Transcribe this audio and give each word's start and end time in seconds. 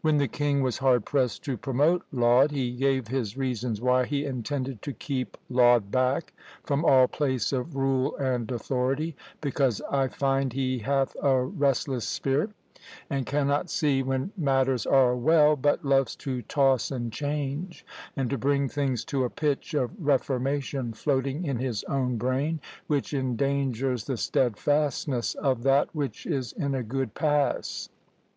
When 0.00 0.18
the 0.18 0.28
king 0.28 0.62
was 0.62 0.78
hard 0.78 1.04
pressed 1.04 1.42
to 1.46 1.56
promote 1.56 2.04
Laud, 2.12 2.52
he 2.52 2.70
gave 2.70 3.08
his 3.08 3.36
reasons 3.36 3.80
why 3.80 4.04
he 4.04 4.24
intended 4.24 4.80
to 4.82 4.92
"keep 4.92 5.36
Laud 5.50 5.90
back 5.90 6.32
from 6.62 6.84
all 6.84 7.08
place 7.08 7.52
of 7.52 7.74
rule 7.74 8.14
and 8.16 8.48
authority, 8.52 9.16
because 9.40 9.82
I 9.90 10.06
find 10.06 10.52
he 10.52 10.78
hath 10.78 11.16
a 11.20 11.42
restless 11.42 12.06
spirit, 12.06 12.50
and 13.10 13.26
cannot 13.26 13.68
see 13.68 14.04
when 14.04 14.30
matters 14.36 14.86
are 14.86 15.16
well, 15.16 15.56
but 15.56 15.84
loves 15.84 16.14
to 16.22 16.42
toss 16.42 16.92
and 16.92 17.12
change, 17.12 17.84
and 18.14 18.30
to 18.30 18.38
bring 18.38 18.68
things 18.68 19.04
to 19.06 19.24
a 19.24 19.30
pitch 19.30 19.74
of 19.74 19.90
reformation 19.98 20.92
floating 20.92 21.44
in 21.44 21.58
his 21.58 21.82
own 21.88 22.16
brain, 22.18 22.60
which 22.86 23.12
endangers 23.12 24.04
the 24.04 24.16
steadfastness 24.16 25.34
of 25.34 25.64
that 25.64 25.92
which 25.92 26.24
is 26.24 26.52
in 26.52 26.72
a 26.76 26.84
good 26.84 27.14
pass. 27.14 27.88